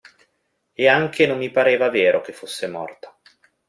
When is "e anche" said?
0.73-1.27